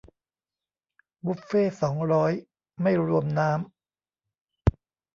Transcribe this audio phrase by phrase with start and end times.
[1.25, 2.31] บุฟเฟ่ต์สองร้อย
[2.81, 4.71] ไม่รวมน้ำ